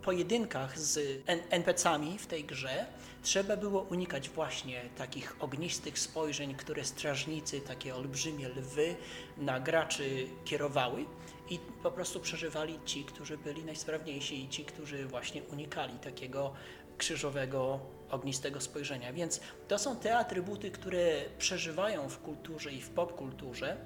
pojedynkach 0.02 0.78
z 0.78 1.22
NPC-ami 1.50 2.18
w 2.18 2.26
tej 2.26 2.44
grze 2.44 2.86
trzeba 3.22 3.56
było 3.56 3.82
unikać 3.82 4.28
właśnie 4.28 4.82
takich 4.96 5.36
ognistych 5.40 5.98
spojrzeń, 5.98 6.54
które 6.54 6.84
strażnicy, 6.84 7.60
takie 7.60 7.96
olbrzymie 7.96 8.48
lwy 8.48 8.96
na 9.36 9.60
graczy 9.60 10.26
kierowały 10.44 11.04
i 11.50 11.58
po 11.82 11.90
prostu 11.90 12.20
przeżywali 12.20 12.78
ci, 12.84 13.04
którzy 13.04 13.38
byli 13.38 13.64
najsprawniejsi 13.64 14.44
i 14.44 14.48
ci, 14.48 14.64
którzy 14.64 15.06
właśnie 15.06 15.42
unikali 15.42 15.98
takiego 15.98 16.52
krzyżowego, 16.98 17.80
ognistego 18.10 18.60
spojrzenia. 18.60 19.12
Więc 19.12 19.40
to 19.68 19.78
są 19.78 19.96
te 19.96 20.18
atrybuty, 20.18 20.70
które 20.70 21.22
przeżywają 21.38 22.08
w 22.08 22.18
kulturze 22.18 22.72
i 22.72 22.80
w 22.80 22.90
popkulturze 22.90 23.76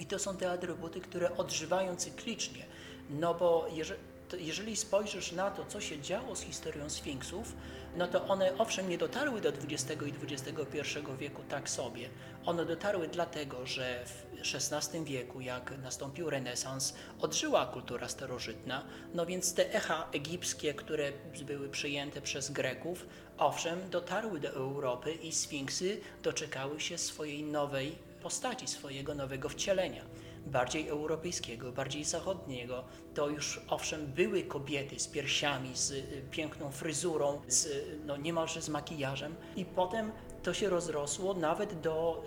i 0.00 0.06
to 0.06 0.18
są 0.18 0.36
te 0.36 0.50
atrybuty, 0.50 1.00
które 1.00 1.36
odżywają 1.36 1.96
cyklicznie. 1.96 2.64
No 3.10 3.34
bo 3.34 3.66
jeżeli, 3.72 4.00
jeżeli 4.36 4.76
spojrzysz 4.76 5.32
na 5.32 5.50
to, 5.50 5.64
co 5.64 5.80
się 5.80 6.00
działo 6.00 6.36
z 6.36 6.40
historią 6.40 6.90
Sfinksów, 6.90 7.56
no 7.96 8.08
to 8.08 8.26
one 8.26 8.58
owszem 8.58 8.88
nie 8.88 8.98
dotarły 8.98 9.40
do 9.40 9.48
XX 9.48 10.02
i 10.06 10.32
XXI 10.34 10.80
wieku 11.18 11.42
tak 11.48 11.70
sobie. 11.70 12.08
One 12.44 12.66
dotarły 12.66 13.08
dlatego, 13.08 13.66
że 13.66 14.04
w 14.06 14.26
XVI 14.54 15.04
wieku, 15.04 15.40
jak 15.40 15.78
nastąpił 15.82 16.30
renesans, 16.30 16.94
odżyła 17.20 17.66
kultura 17.66 18.08
starożytna, 18.08 18.84
no 19.14 19.26
więc 19.26 19.54
te 19.54 19.74
echa 19.74 20.08
egipskie, 20.12 20.74
które 20.74 21.12
były 21.46 21.68
przyjęte 21.68 22.20
przez 22.20 22.50
Greków, 22.50 23.06
owszem, 23.38 23.90
dotarły 23.90 24.40
do 24.40 24.48
Europy 24.48 25.12
i 25.12 25.32
Sfinksy 25.32 26.00
doczekały 26.22 26.80
się 26.80 26.98
swojej 26.98 27.42
nowej 27.42 28.07
postaci, 28.22 28.66
swojego 28.66 29.14
nowego 29.14 29.48
wcielenia 29.48 30.04
bardziej 30.46 30.88
europejskiego, 30.88 31.72
bardziej 31.72 32.04
zachodniego, 32.04 32.84
to 33.14 33.28
już 33.28 33.60
owszem 33.68 34.06
były 34.06 34.42
kobiety 34.42 35.00
z 35.00 35.08
piersiami, 35.08 35.76
z 35.76 35.90
y, 35.90 36.22
piękną 36.30 36.70
fryzurą, 36.70 37.40
z, 37.48 37.66
y, 37.66 37.98
no, 38.06 38.16
niemalże 38.16 38.62
z 38.62 38.68
makijażem 38.68 39.34
i 39.56 39.64
potem 39.64 40.12
to 40.42 40.54
się 40.54 40.68
rozrosło 40.68 41.34
nawet 41.34 41.80
do 41.80 42.24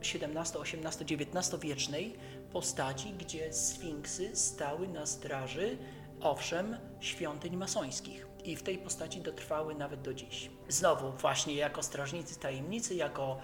XVII, 0.00 0.58
XVIII, 0.60 1.16
XIX 1.16 1.60
wiecznej 1.62 2.16
postaci, 2.52 3.12
gdzie 3.18 3.52
sfinksy 3.52 4.36
stały 4.36 4.88
na 4.88 5.06
straży, 5.06 5.78
owszem, 6.20 6.76
świątyń 7.00 7.56
masońskich. 7.56 8.26
I 8.44 8.56
w 8.56 8.62
tej 8.62 8.78
postaci 8.78 9.20
dotrwały 9.20 9.74
nawet 9.74 10.02
do 10.02 10.14
dziś. 10.14 10.50
Znowu, 10.68 11.12
właśnie 11.12 11.54
jako 11.54 11.82
strażnicy 11.82 12.40
tajemnicy, 12.40 12.94
jako 12.94 13.38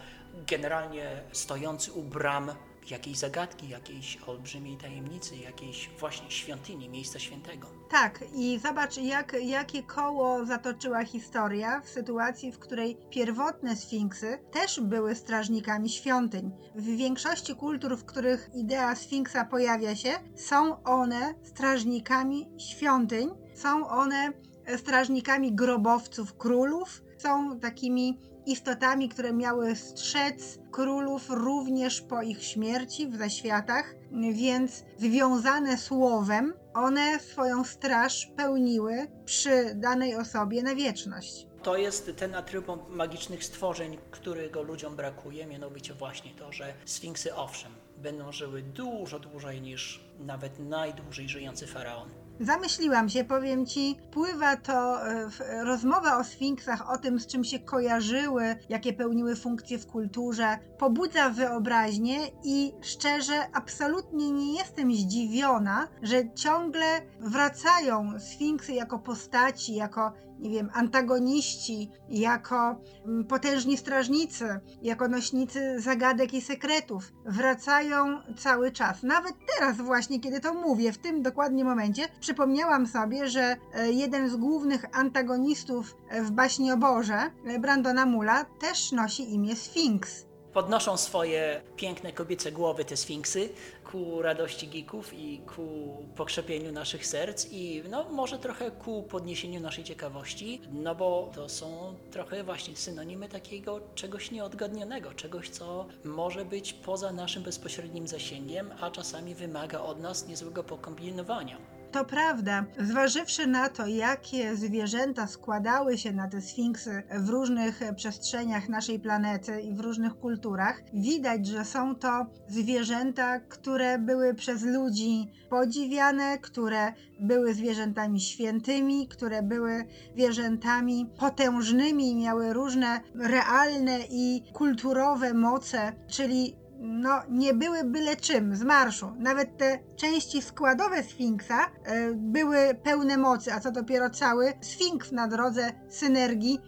generalnie 0.46 1.22
stojący 1.32 1.92
u 1.92 2.02
bram 2.02 2.50
jakiejś 2.90 3.18
zagadki, 3.18 3.68
jakiejś 3.68 4.18
olbrzymiej 4.26 4.76
tajemnicy, 4.76 5.36
jakiejś 5.36 5.90
właśnie 5.98 6.30
świątyni, 6.30 6.88
miejsca 6.88 7.18
świętego. 7.18 7.66
Tak, 7.90 8.24
i 8.34 8.58
zobacz, 8.58 8.96
jak, 8.96 9.36
jakie 9.42 9.82
koło 9.82 10.44
zatoczyła 10.44 11.04
historia 11.04 11.80
w 11.80 11.88
sytuacji, 11.88 12.52
w 12.52 12.58
której 12.58 12.96
pierwotne 13.10 13.76
sfinksy 13.76 14.38
też 14.52 14.80
były 14.80 15.14
strażnikami 15.14 15.88
świątyń. 15.88 16.50
W 16.74 16.84
większości 16.84 17.54
kultur, 17.54 17.96
w 17.96 18.04
których 18.04 18.50
idea 18.54 18.94
sfinksa 18.94 19.44
pojawia 19.44 19.96
się, 19.96 20.10
są 20.36 20.82
one 20.82 21.34
strażnikami 21.42 22.48
świątyń, 22.58 23.28
są 23.54 23.88
one 23.88 24.32
strażnikami 24.76 25.54
grobowców 25.54 26.36
królów, 26.36 27.02
są 27.18 27.60
takimi 27.60 28.29
istotami, 28.46 29.08
które 29.08 29.32
miały 29.32 29.76
strzec 29.76 30.58
królów 30.70 31.30
również 31.30 32.00
po 32.00 32.22
ich 32.22 32.44
śmierci 32.44 33.08
w 33.08 33.16
zaświatach, 33.16 33.94
więc 34.32 34.84
związane 34.98 35.78
słowem, 35.78 36.54
one 36.74 37.20
swoją 37.20 37.64
straż 37.64 38.30
pełniły 38.36 39.06
przy 39.24 39.74
danej 39.74 40.16
osobie 40.16 40.62
na 40.62 40.74
wieczność. 40.74 41.46
To 41.62 41.76
jest 41.76 42.10
ten 42.16 42.34
atrybut 42.34 42.88
magicznych 42.88 43.44
stworzeń, 43.44 43.98
którego 44.10 44.62
ludziom 44.62 44.96
brakuje, 44.96 45.46
mianowicie 45.46 45.94
właśnie 45.94 46.34
to, 46.34 46.52
że 46.52 46.74
sfinksy 46.84 47.34
owszem, 47.34 47.72
będą 47.96 48.32
żyły 48.32 48.62
dużo 48.62 49.18
dłużej 49.18 49.60
niż 49.60 50.04
nawet 50.18 50.58
najdłużej 50.58 51.28
żyjący 51.28 51.66
faraon. 51.66 52.10
Zamyśliłam 52.40 53.08
się, 53.08 53.24
powiem 53.24 53.66
ci, 53.66 53.96
pływa 54.10 54.56
to 54.56 55.08
e, 55.08 55.28
rozmowa 55.64 56.18
o 56.18 56.24
sfinksach, 56.24 56.90
o 56.90 56.98
tym, 56.98 57.20
z 57.20 57.26
czym 57.26 57.44
się 57.44 57.58
kojarzyły, 57.58 58.56
jakie 58.68 58.92
pełniły 58.92 59.36
funkcje 59.36 59.78
w 59.78 59.86
kulturze, 59.86 60.58
pobudza 60.78 61.30
wyobraźnię 61.30 62.18
i 62.44 62.72
szczerze, 62.80 63.32
absolutnie 63.52 64.30
nie 64.30 64.58
jestem 64.58 64.94
zdziwiona, 64.94 65.88
że 66.02 66.32
ciągle 66.34 67.00
wracają 67.20 68.20
sfinksy 68.20 68.72
jako 68.72 68.98
postaci, 68.98 69.74
jako, 69.74 70.12
nie 70.40 70.50
wiem, 70.50 70.70
antagoniści, 70.74 71.90
jako 72.08 72.80
mm, 73.06 73.24
potężni 73.24 73.76
strażnicy, 73.76 74.60
jako 74.82 75.08
nośnicy 75.08 75.80
zagadek 75.80 76.34
i 76.34 76.40
sekretów. 76.40 77.12
Wracają 77.24 78.18
cały 78.36 78.72
czas. 78.72 79.02
Nawet 79.02 79.34
teraz 79.58 79.76
właśnie, 79.76 80.20
kiedy 80.20 80.40
to 80.40 80.54
mówię, 80.54 80.92
w 80.92 80.98
tym 80.98 81.22
dokładnie 81.22 81.64
momencie, 81.64 82.02
przypomniałam 82.20 82.86
sobie, 82.86 83.28
że 83.28 83.56
e, 83.74 83.92
jeden 83.92 84.30
z 84.30 84.36
głównych 84.36 84.84
antagonistów 84.92 85.96
w 86.22 86.30
baśni 86.30 86.72
o 86.72 86.76
Boże, 86.76 87.30
Brandona 87.60 88.06
Mula, 88.06 88.44
też 88.44 88.92
nosi 88.92 89.34
imię 89.34 89.56
Sfinks. 89.56 90.29
Podnoszą 90.52 90.96
swoje 90.96 91.62
piękne 91.76 92.12
kobiece 92.12 92.52
głowy 92.52 92.84
te 92.84 92.96
sfinksy 92.96 93.48
ku 93.92 94.22
radości 94.22 94.68
geeków 94.68 95.14
i 95.14 95.38
ku 95.38 95.96
pokrzepieniu 96.16 96.72
naszych 96.72 97.06
serc 97.06 97.46
i 97.52 97.82
no 97.90 98.08
może 98.08 98.38
trochę 98.38 98.70
ku 98.70 99.02
podniesieniu 99.02 99.60
naszej 99.60 99.84
ciekawości, 99.84 100.60
no 100.72 100.94
bo 100.94 101.30
to 101.34 101.48
są 101.48 101.94
trochę 102.10 102.44
właśnie 102.44 102.76
synonimy 102.76 103.28
takiego 103.28 103.80
czegoś 103.94 104.30
nieodgadnionego, 104.30 105.14
czegoś 105.14 105.48
co 105.48 105.86
może 106.04 106.44
być 106.44 106.72
poza 106.72 107.12
naszym 107.12 107.42
bezpośrednim 107.42 108.08
zasięgiem, 108.08 108.70
a 108.80 108.90
czasami 108.90 109.34
wymaga 109.34 109.80
od 109.80 110.00
nas 110.00 110.28
niezłego 110.28 110.64
pokombinowania. 110.64 111.79
To 111.92 112.04
prawda, 112.04 112.64
zważywszy 112.78 113.46
na 113.46 113.68
to, 113.68 113.86
jakie 113.86 114.56
zwierzęta 114.56 115.26
składały 115.26 115.98
się 115.98 116.12
na 116.12 116.28
te 116.28 116.40
sfinksy 116.40 117.02
w 117.18 117.28
różnych 117.28 117.80
przestrzeniach 117.96 118.68
naszej 118.68 119.00
planety 119.00 119.60
i 119.60 119.74
w 119.74 119.80
różnych 119.80 120.14
kulturach, 120.14 120.82
widać, 120.94 121.46
że 121.46 121.64
są 121.64 121.94
to 121.94 122.26
zwierzęta, 122.48 123.40
które 123.40 123.98
były 123.98 124.34
przez 124.34 124.62
ludzi 124.62 125.28
podziwiane, 125.50 126.38
które 126.38 126.92
były 127.20 127.54
zwierzętami 127.54 128.20
świętymi, 128.20 129.08
które 129.08 129.42
były 129.42 129.84
zwierzętami 130.14 131.10
potężnymi 131.18 132.14
miały 132.14 132.52
różne 132.52 133.00
realne 133.14 133.98
i 134.10 134.42
kulturowe 134.52 135.34
moce, 135.34 135.92
czyli 136.08 136.59
no, 136.80 137.22
nie 137.28 137.54
były 137.54 137.84
byle 137.84 138.16
czym 138.16 138.56
z 138.56 138.62
marszu. 138.62 139.12
Nawet 139.18 139.58
te 139.58 139.78
części 139.96 140.42
składowe 140.42 141.02
Sfinksa 141.02 141.66
e, 141.84 142.12
były 142.14 142.74
pełne 142.82 143.16
mocy, 143.16 143.52
a 143.52 143.60
co 143.60 143.72
dopiero 143.72 144.10
cały 144.10 144.52
Sfinks 144.60 145.12
na 145.12 145.28
drodze 145.28 145.72
synergii 145.88 146.58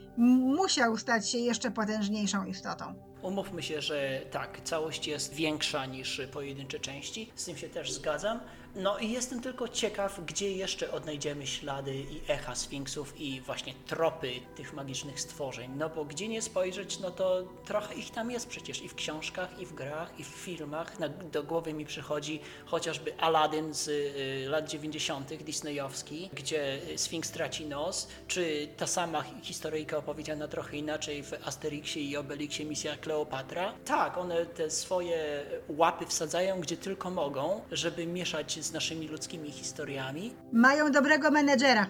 musiał 0.56 0.96
stać 0.96 1.30
się 1.30 1.38
jeszcze 1.38 1.70
potężniejszą 1.70 2.44
istotą. 2.44 2.94
Umówmy 3.22 3.62
się, 3.62 3.80
że 3.80 4.20
tak, 4.30 4.60
całość 4.64 5.06
jest 5.06 5.34
większa 5.34 5.86
niż 5.86 6.22
pojedyncze 6.32 6.80
części, 6.80 7.32
z 7.34 7.44
tym 7.44 7.56
się 7.56 7.68
też 7.68 7.92
zgadzam. 7.92 8.40
No 8.74 8.98
i 8.98 9.10
jestem 9.10 9.40
tylko 9.40 9.68
ciekaw, 9.68 10.20
gdzie 10.26 10.52
jeszcze 10.52 10.92
odnajdziemy 10.92 11.46
ślady 11.46 11.94
i 11.94 12.20
echa 12.28 12.54
sfinksów 12.54 13.20
i 13.20 13.40
właśnie 13.40 13.74
tropy 13.86 14.32
tych 14.56 14.72
magicznych 14.72 15.20
stworzeń. 15.20 15.70
No 15.76 15.88
bo 15.88 16.04
gdzie 16.04 16.28
nie 16.28 16.42
spojrzeć, 16.42 16.98
no 16.98 17.10
to 17.10 17.42
trochę 17.64 17.94
ich 17.94 18.10
tam 18.10 18.30
jest 18.30 18.48
przecież 18.48 18.82
i 18.82 18.88
w 18.88 18.94
książkach, 18.94 19.60
i 19.60 19.66
w 19.66 19.74
grach, 19.74 20.20
i 20.20 20.24
w 20.24 20.26
filmach. 20.26 20.98
Na, 20.98 21.08
do 21.08 21.42
głowy 21.42 21.72
mi 21.72 21.86
przychodzi 21.86 22.40
chociażby 22.66 23.18
Aladdin 23.20 23.74
z 23.74 23.88
y, 23.88 24.48
lat 24.48 24.68
90. 24.68 25.34
disneyowski, 25.34 26.30
gdzie 26.32 26.78
Sfinks 26.96 27.30
traci 27.30 27.66
nos, 27.66 28.08
czy 28.28 28.68
ta 28.76 28.86
sama 28.86 29.22
hi- 29.22 29.34
historyjka 29.42 29.96
opowiedziana 29.96 30.48
trochę 30.48 30.76
inaczej 30.76 31.22
w 31.22 31.32
Asterixie 31.44 32.02
i 32.02 32.16
Obelixie 32.16 32.64
Misja 32.64 32.96
Kleopatra. 32.96 33.72
Tak, 33.84 34.18
one 34.18 34.46
te 34.46 34.70
swoje 34.70 35.44
łapy 35.68 36.06
wsadzają 36.06 36.60
gdzie 36.60 36.76
tylko 36.76 37.10
mogą, 37.10 37.60
żeby 37.72 38.06
mieszać 38.06 38.61
z 38.62 38.72
naszymi 38.72 39.08
ludzkimi 39.08 39.50
historiami, 39.50 40.34
Mają 40.52 40.92
dobrego 40.92 41.30
menedżera. 41.30 41.86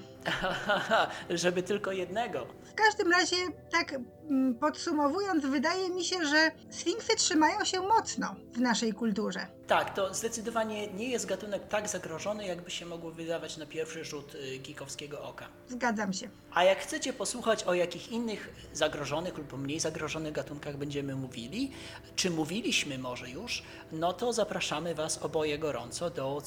żeby 1.31 1.63
tylko 1.63 1.93
jednego. 1.93 2.47
W 2.65 2.75
każdym 2.75 3.13
razie, 3.13 3.37
tak 3.71 3.93
mm, 4.31 4.55
podsumowując, 4.55 5.47
wydaje 5.47 5.91
mi 5.91 6.05
się, 6.05 6.25
że 6.27 6.51
Sfinksy 6.71 7.17
trzymają 7.17 7.65
się 7.65 7.81
mocno 7.81 8.35
w 8.53 8.61
naszej 8.61 8.93
kulturze. 8.93 9.47
Tak, 9.67 9.95
to 9.95 10.15
zdecydowanie 10.15 10.87
nie 10.87 11.09
jest 11.09 11.27
gatunek 11.27 11.69
tak 11.69 11.89
zagrożony, 11.89 12.47
jakby 12.47 12.71
się 12.71 12.87
mogło 12.87 13.11
wydawać 13.11 13.57
na 13.57 13.67
pierwszy 13.67 14.05
rzut 14.05 14.35
y, 14.35 14.59
geekowskiego 14.59 15.23
oka. 15.23 15.49
Zgadzam 15.69 16.13
się. 16.13 16.29
A 16.55 16.65
jak 16.65 16.79
chcecie 16.79 17.13
posłuchać 17.13 17.65
o 17.65 17.75
jakich 17.75 18.13
innych 18.13 18.49
zagrożonych 18.73 19.39
lub 19.39 19.59
mniej 19.59 19.81
zagrożonych 19.81 20.33
gatunkach 20.33 20.77
będziemy 20.77 21.15
mówili, 21.15 21.73
czy 22.17 22.31
mówiliśmy 22.31 22.99
może 22.99 23.31
już, 23.31 23.63
no 23.93 24.13
to 24.13 24.33
zapraszamy 24.33 24.95
Was 24.95 25.19
oboje 25.23 25.59
gorąco 25.59 26.11
do 26.11 26.41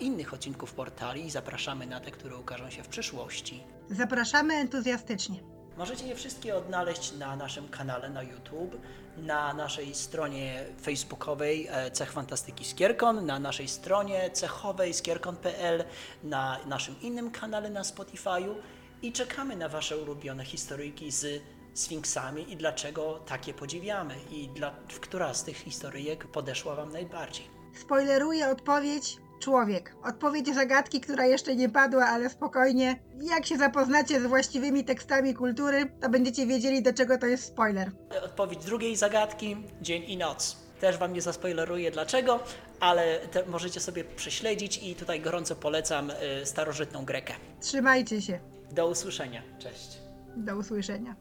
innych 0.00 0.34
odcinków 0.34 0.72
portali 0.72 1.26
i 1.26 1.30
zapraszamy 1.30 1.86
na 1.86 2.00
te, 2.00 2.10
które 2.10 2.36
ukażą 2.36 2.70
się 2.70 2.82
w 2.82 2.88
przyszłości. 2.88 3.62
Zapraszamy 3.90 4.54
entuzjastycznie. 4.54 5.54
Możecie 5.76 6.06
je 6.06 6.14
wszystkie 6.14 6.56
odnaleźć 6.56 7.12
na 7.12 7.36
naszym 7.36 7.68
kanale 7.68 8.10
na 8.10 8.22
YouTube, 8.22 8.80
na 9.16 9.54
naszej 9.54 9.94
stronie 9.94 10.64
facebookowej 10.82 11.68
e, 11.70 11.90
Cech 11.90 12.12
Fantastyki 12.12 12.64
Skierkon, 12.64 13.26
na 13.26 13.38
naszej 13.38 13.68
stronie 13.68 14.30
cechowej 14.30 14.94
skierkon.pl, 14.94 15.84
na 16.22 16.58
naszym 16.66 17.00
innym 17.00 17.30
kanale 17.30 17.70
na 17.70 17.82
Spotify'u 17.82 18.54
i 19.02 19.12
czekamy 19.12 19.56
na 19.56 19.68
Wasze 19.68 19.96
ulubione 19.96 20.44
historyjki 20.44 21.10
z 21.10 21.42
Sfinksami 21.74 22.52
i 22.52 22.56
dlaczego 22.56 23.18
takie 23.26 23.54
podziwiamy 23.54 24.14
i 24.30 24.48
dla, 24.48 24.74
która 25.00 25.34
z 25.34 25.44
tych 25.44 25.56
historyjek 25.56 26.26
podeszła 26.26 26.74
Wam 26.74 26.92
najbardziej. 26.92 27.46
Spoileruję 27.80 28.48
odpowiedź: 28.48 29.16
człowiek. 29.40 29.96
Odpowiedź 30.04 30.54
zagadki, 30.54 31.00
która 31.00 31.26
jeszcze 31.26 31.56
nie 31.56 31.68
padła, 31.68 32.06
ale 32.06 32.30
spokojnie. 32.30 32.98
Jak 33.20 33.46
się 33.46 33.56
zapoznacie 33.56 34.20
z 34.20 34.26
właściwymi 34.26 34.84
tekstami 34.84 35.34
kultury, 35.34 35.86
to 36.00 36.08
będziecie 36.08 36.46
wiedzieli, 36.46 36.82
do 36.82 36.92
czego 36.92 37.18
to 37.18 37.26
jest 37.26 37.44
spoiler. 37.44 37.90
Odpowiedź 38.24 38.64
drugiej 38.64 38.96
zagadki, 38.96 39.56
dzień 39.82 40.02
i 40.06 40.16
noc. 40.16 40.56
Też 40.80 40.98
wam 40.98 41.12
nie 41.12 41.22
zaspoileruję 41.22 41.90
dlaczego, 41.90 42.40
ale 42.80 43.20
możecie 43.46 43.80
sobie 43.80 44.04
prześledzić 44.04 44.80
i 44.82 44.94
tutaj 44.94 45.20
gorąco 45.20 45.56
polecam 45.56 46.10
y, 46.10 46.14
starożytną 46.46 47.04
Grekę. 47.04 47.34
Trzymajcie 47.60 48.22
się. 48.22 48.40
Do 48.72 48.88
usłyszenia. 48.88 49.42
Cześć. 49.58 49.98
Do 50.36 50.56
usłyszenia. 50.56 51.16